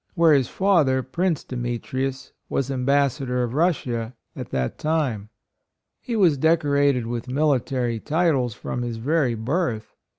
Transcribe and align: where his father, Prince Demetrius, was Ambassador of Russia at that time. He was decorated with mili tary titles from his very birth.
where 0.15 0.33
his 0.33 0.47
father, 0.47 1.03
Prince 1.03 1.43
Demetrius, 1.43 2.31
was 2.49 2.71
Ambassador 2.71 3.43
of 3.43 3.53
Russia 3.53 4.15
at 4.35 4.49
that 4.49 4.79
time. 4.79 5.29
He 5.99 6.15
was 6.15 6.39
decorated 6.39 7.05
with 7.05 7.27
mili 7.27 7.63
tary 7.63 7.99
titles 7.99 8.55
from 8.55 8.81
his 8.81 8.97
very 8.97 9.35
birth. 9.35 9.93